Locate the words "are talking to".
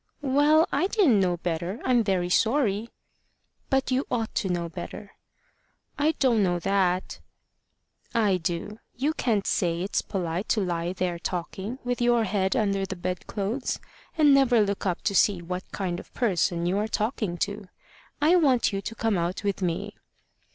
16.79-17.65